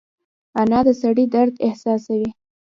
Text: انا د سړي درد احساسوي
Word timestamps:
انا 0.61 0.79
د 0.87 0.89
سړي 1.01 1.25
درد 1.35 1.53
احساسوي 1.67 2.29